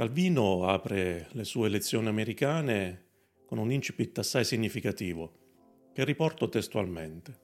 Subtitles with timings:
[0.00, 3.08] Calvino apre le sue lezioni americane
[3.44, 7.38] con un incipit assai significativo, che riporto testualmente.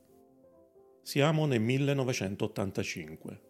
[1.03, 3.41] Siamo nel 1985.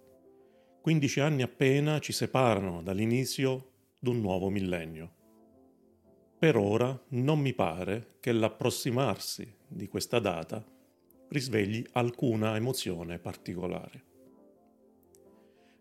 [0.83, 5.15] 15 anni appena ci separano dall'inizio d'un nuovo millennio.
[6.37, 10.67] Per ora non mi pare che l'approssimarsi di questa data
[11.29, 14.16] risvegli alcuna emozione particolare.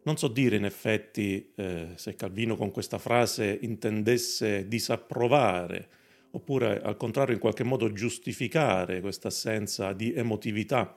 [0.06, 5.90] Non so dire in effetti eh, se Calvino con questa frase intendesse disapprovare
[6.32, 10.96] oppure al contrario in qualche modo giustificare questa assenza di emotività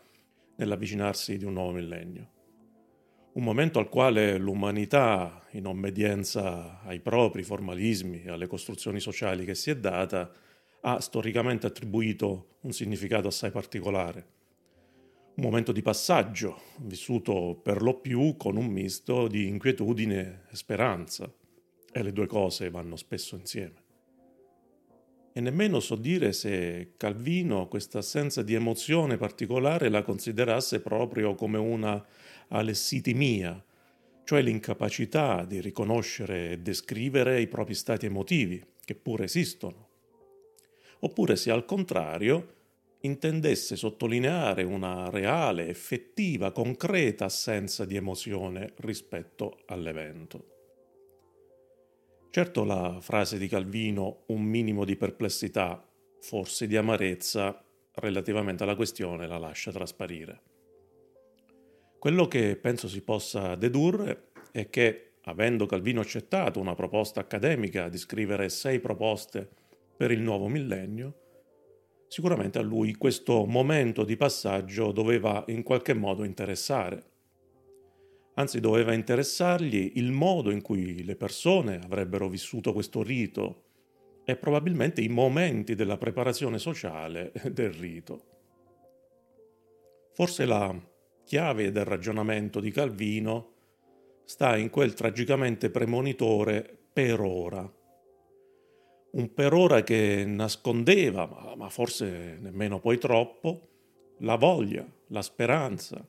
[0.56, 2.30] nell'avvicinarsi di un nuovo millennio.
[3.32, 9.54] Un momento al quale l'umanità, in obbedienza ai propri formalismi e alle costruzioni sociali che
[9.54, 10.30] si è data,
[10.82, 14.36] ha storicamente attribuito un significato assai particolare
[15.38, 21.32] un momento di passaggio, vissuto per lo più con un misto di inquietudine e speranza,
[21.92, 23.84] e le due cose vanno spesso insieme.
[25.32, 31.58] E nemmeno so dire se Calvino questa assenza di emozione particolare la considerasse proprio come
[31.58, 32.04] una
[32.48, 33.64] alessitimia,
[34.24, 39.86] cioè l'incapacità di riconoscere e descrivere i propri stati emotivi, che pure esistono.
[40.98, 42.56] Oppure se al contrario
[43.00, 50.56] intendesse sottolineare una reale, effettiva, concreta assenza di emozione rispetto all'evento.
[52.30, 55.82] Certo la frase di Calvino un minimo di perplessità,
[56.20, 60.42] forse di amarezza, relativamente alla questione la lascia trasparire.
[61.98, 67.98] Quello che penso si possa dedurre è che, avendo Calvino accettato una proposta accademica di
[67.98, 69.48] scrivere sei proposte
[69.96, 71.27] per il nuovo millennio,
[72.08, 77.04] sicuramente a lui questo momento di passaggio doveva in qualche modo interessare.
[78.34, 83.64] Anzi, doveva interessargli il modo in cui le persone avrebbero vissuto questo rito
[84.24, 88.24] e probabilmente i momenti della preparazione sociale del rito.
[90.14, 90.74] Forse la
[91.24, 93.54] chiave del ragionamento di Calvino
[94.24, 97.77] sta in quel tragicamente premonitore per ora
[99.10, 103.68] un per ora che nascondeva, ma, ma forse nemmeno poi troppo,
[104.18, 106.06] la voglia, la speranza,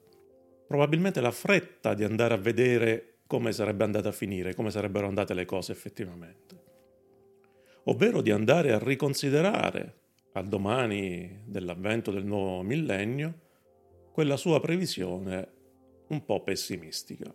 [0.67, 5.33] probabilmente la fretta di andare a vedere come sarebbe andata a finire, come sarebbero andate
[5.33, 6.63] le cose effettivamente.
[7.85, 9.97] Ovvero di andare a riconsiderare
[10.33, 13.47] al domani dell'avvento del nuovo millennio
[14.11, 15.47] quella sua previsione
[16.07, 17.33] un po' pessimistica.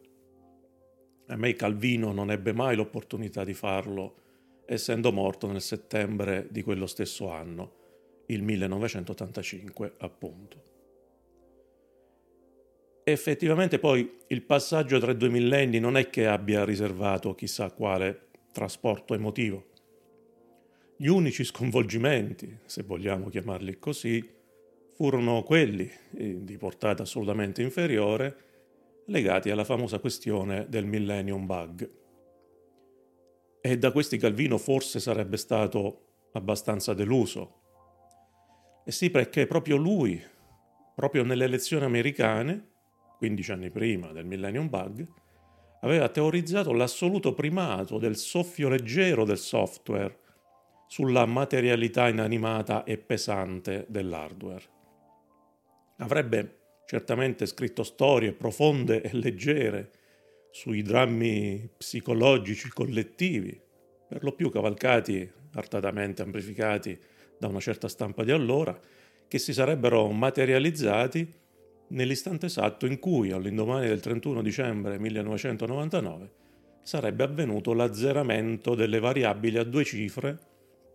[1.29, 4.24] A me Calvino non ebbe mai l'opportunità di farlo
[4.67, 7.83] essendo morto nel settembre di quello stesso anno,
[8.27, 10.73] il 1985 appunto.
[13.05, 18.29] Effettivamente poi il passaggio tra i due millenni non è che abbia riservato chissà quale
[18.51, 19.73] trasporto emotivo.
[20.97, 24.27] Gli unici sconvolgimenti, se vogliamo chiamarli così,
[24.95, 28.37] furono quelli, eh, di portata assolutamente inferiore,
[29.07, 32.03] legati alla famosa questione del Millennium Bug
[33.67, 37.63] e da questi Calvino forse sarebbe stato abbastanza deluso.
[38.85, 40.23] E sì, perché proprio lui,
[40.95, 42.73] proprio nelle elezioni americane,
[43.17, 45.09] 15 anni prima del Millennium Bug,
[45.81, 50.19] aveva teorizzato l'assoluto primato del soffio leggero del software
[50.87, 54.65] sulla materialità inanimata e pesante dell'hardware.
[56.01, 59.91] Avrebbe certamente scritto storie profonde e leggere
[60.55, 63.61] sui drammi psicologici collettivi,
[64.07, 66.97] per lo più cavalcati, artatamente amplificati
[67.37, 68.79] da una certa stampa di allora,
[69.27, 71.29] che si sarebbero materializzati
[71.89, 76.31] nell'istante esatto in cui, all'indomani del 31 dicembre 1999,
[76.83, 80.39] sarebbe avvenuto l'azzeramento delle variabili a due cifre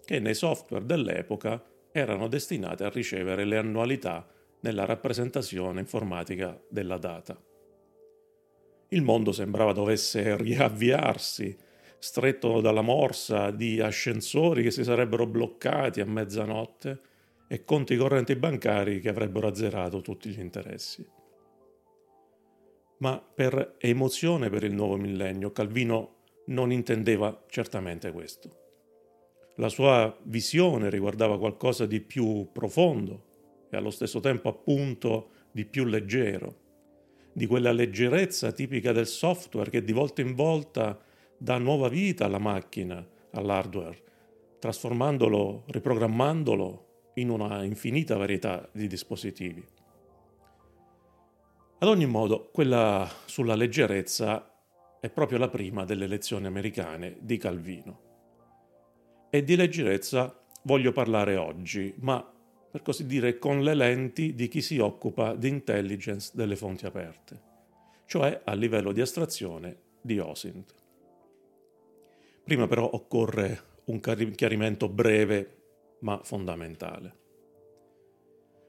[0.06, 4.26] che nei software dell'epoca erano destinate a ricevere le annualità
[4.62, 7.38] nella rappresentazione informatica della data
[8.90, 11.56] il mondo sembrava dovesse riavviarsi,
[12.00, 17.02] stretto dalla morsa di ascensori che si sarebbero bloccati a mezzanotte
[17.48, 21.06] e conti correnti bancari che avrebbero azzerato tutti gli interessi.
[22.98, 26.16] Ma per emozione per il nuovo millennio Calvino
[26.46, 28.58] non intendeva certamente questo.
[29.56, 35.86] La sua visione riguardava qualcosa di più profondo e allo stesso tempo appunto di più
[35.86, 36.68] leggero
[37.40, 41.00] di quella leggerezza tipica del software che di volta in volta
[41.38, 43.02] dà nuova vita alla macchina,
[43.32, 44.04] all'hardware,
[44.60, 49.66] trasformandolo, riprogrammandolo in una infinita varietà di dispositivi.
[51.78, 54.54] Ad ogni modo, quella sulla leggerezza
[55.00, 58.00] è proprio la prima delle lezioni americane di Calvino.
[59.30, 62.34] E di leggerezza voglio parlare oggi, ma
[62.70, 67.42] per così dire con le lenti di chi si occupa di intelligence delle fonti aperte,
[68.06, 70.74] cioè a livello di astrazione di OSINT.
[72.44, 75.58] Prima però occorre un chiarimento breve
[76.00, 77.18] ma fondamentale.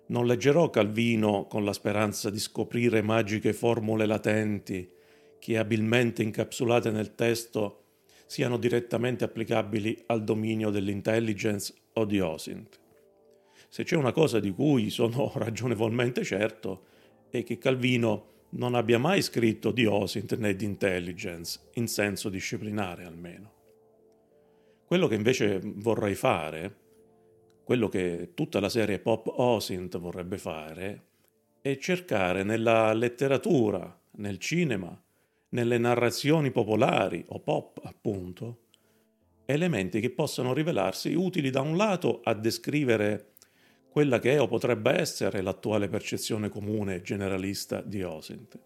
[0.06, 4.90] Non leggerò Calvino con la speranza di scoprire magiche formule latenti
[5.38, 7.84] che abilmente incapsulate nel testo
[8.26, 12.79] siano direttamente applicabili al dominio dell'intelligence o di OSINT.
[13.72, 16.86] Se c'è una cosa di cui sono ragionevolmente certo
[17.30, 23.04] è che Calvino non abbia mai scritto di OSINT né di intelligence, in senso disciplinare
[23.04, 23.52] almeno.
[24.84, 26.76] Quello che invece vorrei fare,
[27.62, 31.04] quello che tutta la serie Pop Osint vorrebbe fare,
[31.60, 35.00] è cercare nella letteratura, nel cinema,
[35.50, 38.62] nelle narrazioni popolari o pop appunto,
[39.44, 43.30] elementi che possano rivelarsi utili da un lato a descrivere
[43.90, 48.58] quella che è o potrebbe essere l'attuale percezione comune generalista di Osint,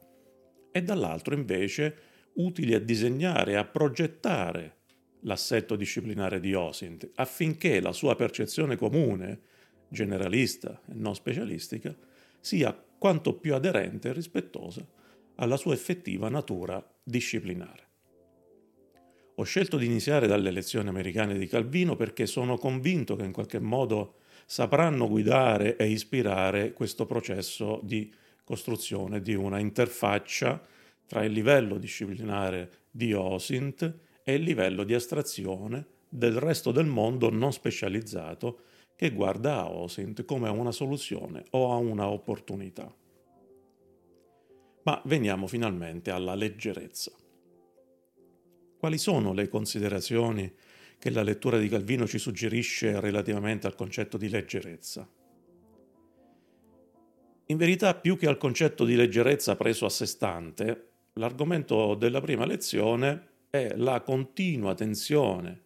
[0.71, 1.97] e dall'altro invece
[2.35, 4.77] utili a disegnare e a progettare
[5.21, 9.41] l'assetto disciplinare di Osint affinché la sua percezione comune,
[9.89, 11.97] generalista e non specialistica,
[12.41, 14.87] sia quanto più aderente e rispettosa
[15.37, 17.83] alla sua effettiva natura disciplinare.
[19.37, 23.59] Ho scelto di iniziare dalle lezioni americane di Calvino perché sono convinto che in qualche
[23.59, 28.13] modo sapranno guidare e ispirare questo processo di
[28.45, 30.61] costruzione di una interfaccia
[31.07, 37.31] tra il livello disciplinare di OSINT e il livello di astrazione del resto del mondo
[37.31, 38.61] non specializzato
[38.97, 42.95] che guarda a OSINT come a una soluzione o a una opportunità.
[44.85, 47.11] Ma veniamo finalmente alla leggerezza.
[48.79, 50.53] Quali sono le considerazioni
[50.99, 55.09] che la lettura di Calvino ci suggerisce relativamente al concetto di leggerezza?
[57.47, 62.47] In verità, più che al concetto di leggerezza preso a sé stante, l'argomento della prima
[62.47, 65.63] lezione è la continua tensione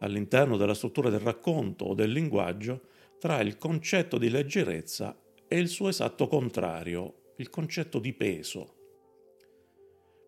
[0.00, 2.88] all'interno della struttura del racconto o del linguaggio
[3.18, 8.74] tra il concetto di leggerezza e il suo esatto contrario, il concetto di peso.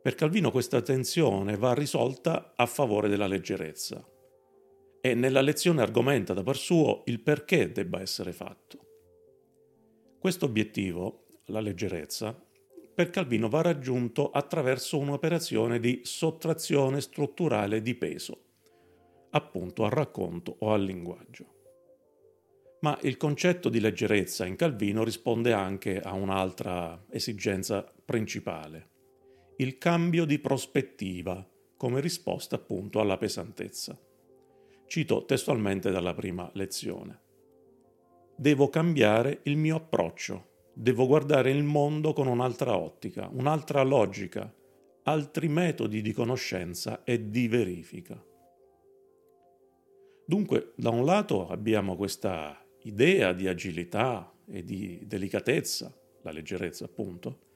[0.01, 4.03] Per Calvino questa tensione va risolta a favore della leggerezza
[5.01, 8.87] e nella lezione argomenta da par suo il perché debba essere fatto.
[10.19, 12.37] Questo obiettivo, la leggerezza,
[12.95, 18.47] per Calvino va raggiunto attraverso un'operazione di sottrazione strutturale di peso,
[19.31, 21.55] appunto al racconto o al linguaggio.
[22.81, 28.91] Ma il concetto di leggerezza in Calvino risponde anche a un'altra esigenza principale,
[29.59, 33.97] il cambio di prospettiva come risposta appunto alla pesantezza.
[34.89, 37.21] Cito testualmente dalla prima lezione.
[38.35, 40.49] Devo cambiare il mio approccio
[40.81, 44.55] devo guardare il mondo con un'altra ottica, un'altra logica,
[45.03, 48.23] altri metodi di conoscenza e di verifica.
[50.25, 55.93] Dunque, da un lato abbiamo questa idea di agilità e di delicatezza,
[56.23, 57.47] la leggerezza appunto,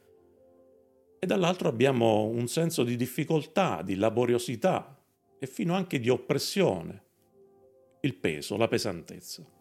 [1.20, 5.00] e dall'altro abbiamo un senso di difficoltà, di laboriosità
[5.38, 7.04] e fino anche di oppressione,
[8.02, 9.60] il peso, la pesantezza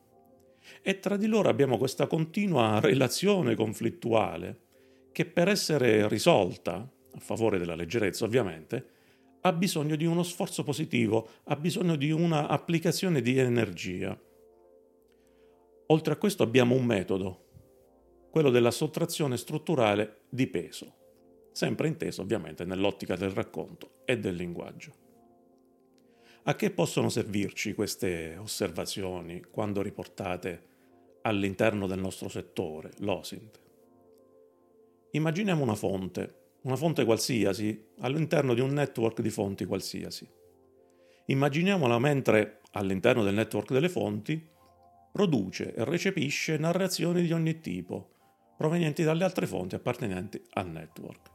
[0.82, 4.70] e tra di loro abbiamo questa continua relazione conflittuale
[5.12, 6.76] che per essere risolta,
[7.14, 9.00] a favore della leggerezza ovviamente,
[9.42, 14.18] ha bisogno di uno sforzo positivo, ha bisogno di una applicazione di energia.
[15.88, 17.48] Oltre a questo abbiamo un metodo,
[18.30, 25.11] quello della sottrazione strutturale di peso, sempre inteso ovviamente nell'ottica del racconto e del linguaggio.
[26.44, 30.70] A che possono servirci queste osservazioni quando riportate
[31.22, 33.60] all'interno del nostro settore, l'OSINT?
[35.12, 40.28] Immaginiamo una fonte, una fonte qualsiasi, all'interno di un network di fonti qualsiasi.
[41.26, 44.44] Immaginiamola mentre, all'interno del network delle fonti,
[45.12, 48.14] produce e recepisce narrazioni di ogni tipo,
[48.58, 51.31] provenienti dalle altre fonti appartenenti al network.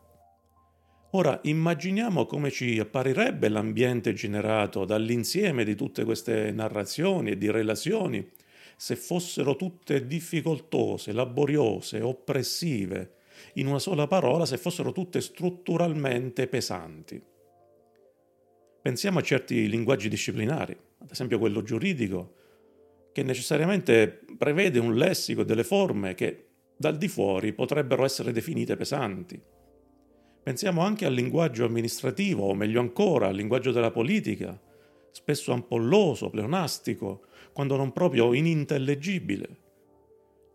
[1.17, 8.31] Ora immaginiamo come ci apparirebbe l'ambiente generato dall'insieme di tutte queste narrazioni e di relazioni
[8.77, 13.15] se fossero tutte difficoltose, laboriose, oppressive,
[13.55, 17.23] in una sola parola, se fossero tutte strutturalmente pesanti.
[18.83, 22.35] Pensiamo a certi linguaggi disciplinari, ad esempio quello giuridico,
[23.13, 28.77] che necessariamente prevede un lessico e delle forme che dal di fuori potrebbero essere definite
[28.77, 29.55] pesanti
[30.47, 34.57] Pensiamo anche al linguaggio amministrativo, o meglio ancora al linguaggio della politica,
[35.11, 37.23] spesso ampolloso, pleonastico,
[37.53, 39.49] quando non proprio inintellegibile.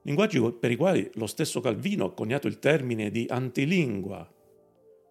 [0.04, 4.26] Linguaggi per i quali lo stesso Calvino ha coniato il termine di antilingua,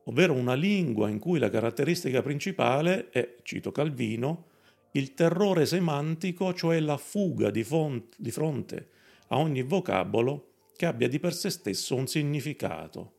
[0.05, 4.47] ovvero una lingua in cui la caratteristica principale è, cito Calvino,
[4.93, 8.89] il terrore semantico, cioè la fuga di, font- di fronte
[9.29, 13.19] a ogni vocabolo che abbia di per sé stesso un significato.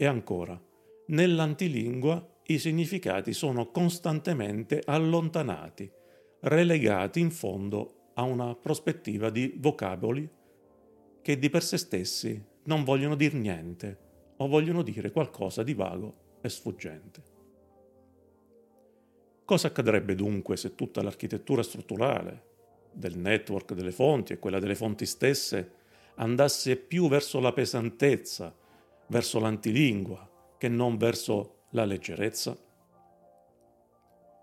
[0.00, 0.56] E ancora,
[1.06, 5.90] nell'antilingua i significati sono costantemente allontanati,
[6.42, 10.30] relegati in fondo a una prospettiva di vocaboli
[11.20, 13.98] che di per sé stessi non vogliono dir niente
[14.36, 17.22] o vogliono dire qualcosa di vago e sfuggente.
[19.44, 22.44] Cosa accadrebbe dunque se tutta l'architettura strutturale
[22.92, 25.72] del network delle fonti e quella delle fonti stesse
[26.14, 28.54] andasse più verso la pesantezza,
[29.08, 32.56] verso l'antilingua, che non verso la leggerezza?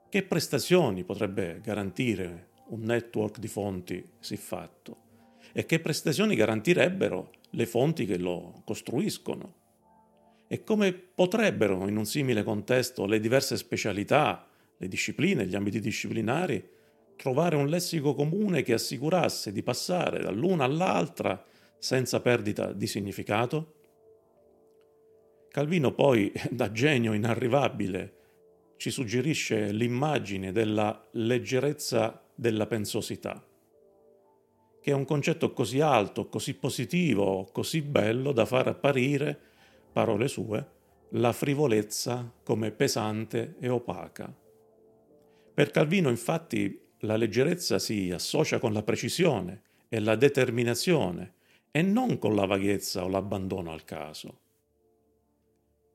[0.10, 5.04] Che prestazioni potrebbe garantire un network di fonti siffatto?
[5.54, 9.64] E che prestazioni garantirebbero le fonti che lo costruiscono?
[10.48, 16.74] E come potrebbero, in un simile contesto, le diverse specialità, le discipline, gli ambiti disciplinari,
[17.16, 21.44] trovare un lessico comune che assicurasse di passare dall'una all'altra
[21.78, 23.74] senza perdita di significato?
[25.56, 28.14] Calvino poi, da genio inarrivabile,
[28.76, 33.42] ci suggerisce l'immagine della leggerezza della pensosità,
[34.82, 39.40] che è un concetto così alto, così positivo, così bello da far apparire,
[39.94, 40.72] parole sue,
[41.12, 44.36] la frivolezza come pesante e opaca.
[45.54, 51.36] Per Calvino, infatti, la leggerezza si associa con la precisione e la determinazione
[51.72, 54.40] e non con la vaghezza o l'abbandono al caso.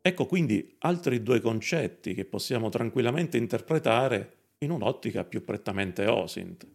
[0.02, 6.66] Ecco quindi altri due concetti che possiamo tranquillamente interpretare in un'ottica più prettamente OSINT.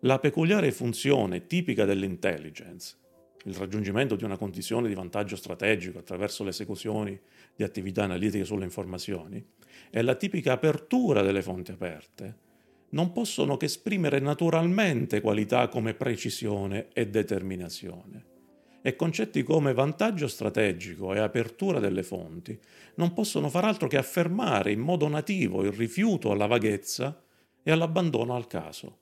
[0.00, 2.96] La peculiare funzione tipica dell'intelligence,
[3.44, 7.18] il raggiungimento di una condizione di vantaggio strategico attraverso le esecuzioni
[7.56, 9.42] di attività analitiche sulle informazioni,
[9.90, 12.46] e la tipica apertura delle fonti aperte,
[12.90, 18.36] non possono che esprimere naturalmente qualità come precisione e determinazione
[18.82, 22.58] e concetti come vantaggio strategico e apertura delle fonti
[22.94, 27.22] non possono far altro che affermare in modo nativo il rifiuto alla vaghezza
[27.62, 28.98] e all'abbandono al caso.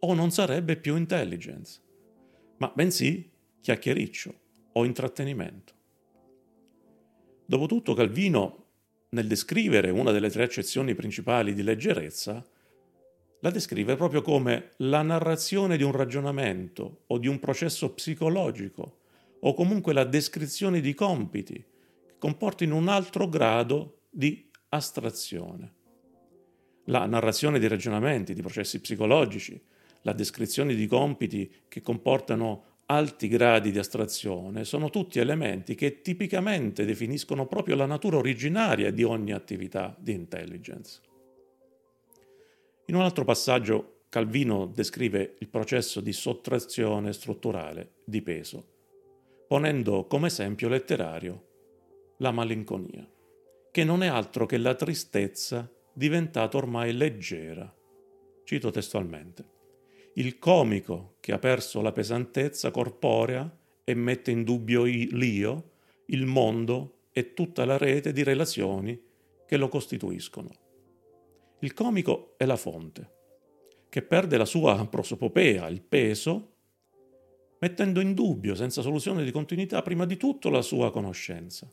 [0.00, 1.80] O non sarebbe più intelligence,
[2.58, 4.34] ma bensì chiacchiericcio
[4.72, 5.74] o intrattenimento.
[7.44, 8.64] Dopotutto Calvino,
[9.10, 12.44] nel descrivere una delle tre accezioni principali di leggerezza,
[13.46, 18.98] la descrive proprio come la narrazione di un ragionamento o di un processo psicologico
[19.38, 25.74] o comunque la descrizione di compiti che comportino un altro grado di astrazione.
[26.86, 29.62] La narrazione di ragionamenti, di processi psicologici,
[30.02, 36.84] la descrizione di compiti che comportano alti gradi di astrazione sono tutti elementi che tipicamente
[36.84, 41.05] definiscono proprio la natura originaria di ogni attività di intelligence.
[42.88, 48.64] In un altro passaggio Calvino descrive il processo di sottrazione strutturale di peso,
[49.48, 51.46] ponendo come esempio letterario
[52.18, 53.04] la malinconia,
[53.72, 57.74] che non è altro che la tristezza diventata ormai leggera.
[58.44, 59.44] Cito testualmente.
[60.14, 63.52] Il comico che ha perso la pesantezza corporea
[63.82, 65.70] e mette in dubbio l'io,
[66.06, 69.02] il mondo e tutta la rete di relazioni
[69.44, 70.65] che lo costituiscono.
[71.60, 73.10] Il comico è la fonte,
[73.88, 76.56] che perde la sua prosopopea, il peso,
[77.60, 81.70] mettendo in dubbio, senza soluzione di continuità, prima di tutto la sua conoscenza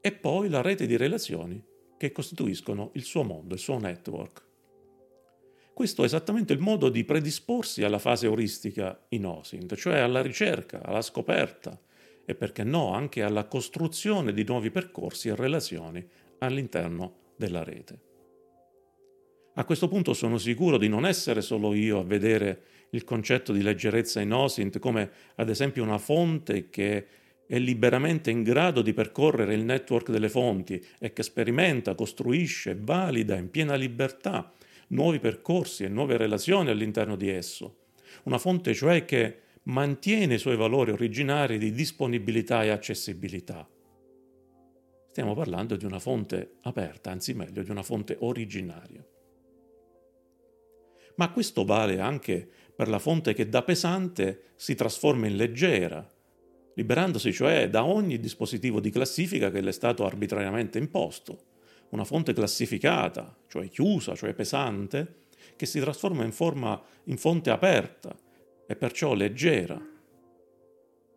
[0.00, 1.62] e poi la rete di relazioni
[1.98, 4.46] che costituiscono il suo mondo, il suo network.
[5.74, 10.82] Questo è esattamente il modo di predisporsi alla fase euristica in OSINT, cioè alla ricerca,
[10.82, 11.78] alla scoperta
[12.24, 16.06] e perché no anche alla costruzione di nuovi percorsi e relazioni
[16.38, 18.07] all'interno della rete.
[19.58, 22.60] A questo punto sono sicuro di non essere solo io a vedere
[22.90, 27.06] il concetto di leggerezza in OSINT come ad esempio una fonte che
[27.44, 33.34] è liberamente in grado di percorrere il network delle fonti e che sperimenta, costruisce, valida
[33.34, 34.52] in piena libertà
[34.90, 37.78] nuovi percorsi e nuove relazioni all'interno di esso.
[38.24, 43.68] Una fonte cioè che mantiene i suoi valori originari di disponibilità e accessibilità.
[45.08, 49.04] Stiamo parlando di una fonte aperta, anzi meglio, di una fonte originaria.
[51.18, 56.06] Ma questo vale anche per la fonte che da pesante si trasforma in leggera,
[56.74, 61.46] liberandosi cioè da ogni dispositivo di classifica che le è stato arbitrariamente imposto.
[61.90, 68.16] Una fonte classificata, cioè chiusa, cioè pesante, che si trasforma in, forma, in fonte aperta
[68.64, 69.80] e perciò leggera.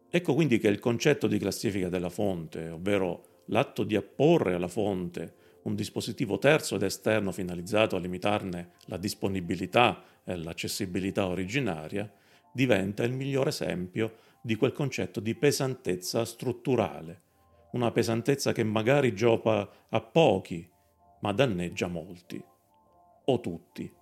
[0.10, 5.34] Ecco quindi che il concetto di classifica della fonte, ovvero l'atto di apporre alla fonte
[5.64, 12.12] un dispositivo terzo ed esterno finalizzato a limitarne la disponibilità e l'accessibilità originaria,
[12.52, 17.22] diventa il miglior esempio di quel concetto di pesantezza strutturale,
[17.74, 20.68] una pesantezza che magari gioca a pochi,
[21.22, 22.44] ma danneggia molti,
[23.26, 23.94] o tutti.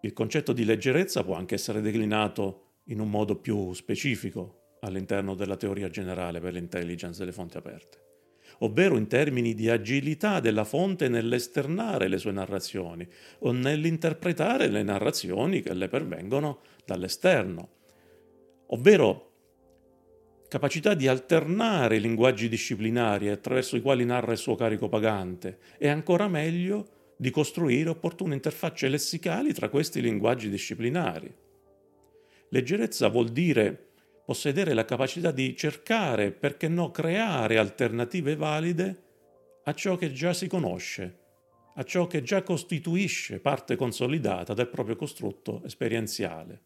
[0.00, 5.56] Il concetto di leggerezza può anche essere declinato in un modo più specifico all'interno della
[5.56, 8.05] teoria generale per l'intelligence delle fonti aperte
[8.58, 13.06] ovvero in termini di agilità della fonte nell'esternare le sue narrazioni
[13.40, 17.68] o nell'interpretare le narrazioni che le pervengono dall'esterno,
[18.68, 19.32] ovvero
[20.48, 25.88] capacità di alternare i linguaggi disciplinari attraverso i quali narra il suo carico pagante e
[25.88, 31.34] ancora meglio di costruire opportune interfacce lessicali tra questi linguaggi disciplinari.
[32.50, 33.85] Leggerezza vuol dire
[34.26, 39.02] possedere la capacità di cercare, perché no, creare alternative valide
[39.64, 41.18] a ciò che già si conosce,
[41.76, 46.62] a ciò che già costituisce parte consolidata del proprio costrutto esperienziale,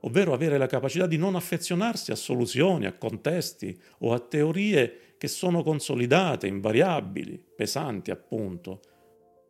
[0.00, 5.28] ovvero avere la capacità di non affezionarsi a soluzioni, a contesti o a teorie che
[5.28, 8.80] sono consolidate, invariabili, pesanti appunto,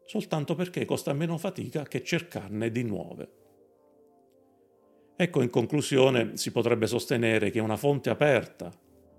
[0.04, 3.45] soltanto perché costa meno fatica che cercarne di nuove.
[5.18, 8.70] Ecco, in conclusione, si potrebbe sostenere che una fonte aperta,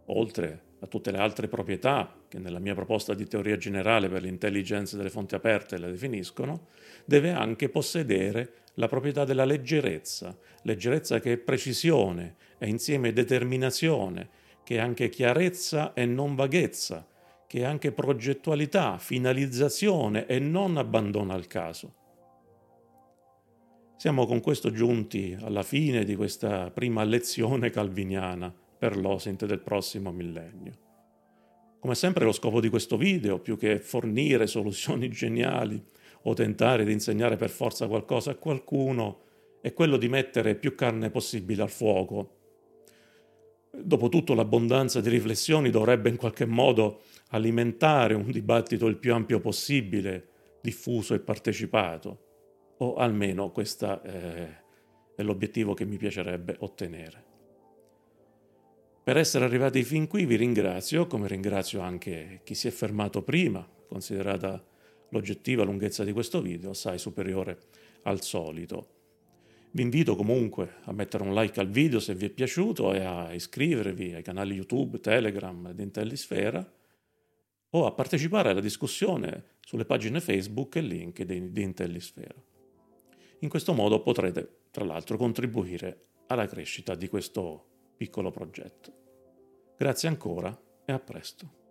[0.05, 4.95] oltre a tutte le altre proprietà che nella mia proposta di teoria generale per l'intelligenza
[4.95, 6.67] delle fonti aperte le definiscono,
[7.03, 14.29] deve anche possedere la proprietà della leggerezza, leggerezza che è precisione, è insieme determinazione,
[14.63, 17.07] che è anche chiarezza e non vaghezza,
[17.47, 21.93] che è anche progettualità, finalizzazione e non abbandono al caso.
[23.97, 30.11] Siamo con questo giunti alla fine di questa prima lezione calviniana per l'Osint del prossimo
[30.11, 30.77] millennio.
[31.79, 35.83] Come sempre lo scopo di questo video, più che fornire soluzioni geniali
[36.21, 39.21] o tentare di insegnare per forza qualcosa a qualcuno,
[39.61, 42.35] è quello di mettere più carne possibile al fuoco.
[43.71, 50.27] Dopotutto l'abbondanza di riflessioni dovrebbe in qualche modo alimentare un dibattito il più ampio possibile,
[50.61, 52.25] diffuso e partecipato
[52.77, 54.65] o almeno questo eh,
[55.15, 57.25] è l'obiettivo che mi piacerebbe ottenere.
[59.03, 63.65] Per essere arrivati fin qui vi ringrazio, come ringrazio anche chi si è fermato prima,
[63.87, 64.63] considerata
[65.09, 67.57] l'oggettiva lunghezza di questo video, assai superiore
[68.03, 68.95] al solito.
[69.71, 73.33] Vi invito comunque a mettere un like al video se vi è piaciuto e a
[73.33, 76.73] iscrivervi ai canali YouTube, Telegram di Intellisfera
[77.69, 82.35] o a partecipare alla discussione sulle pagine Facebook e link di Intellisfera.
[83.39, 89.75] In questo modo potrete, tra l'altro, contribuire alla crescita di questo piccolo progetto.
[89.77, 91.66] Grazie ancora e a presto.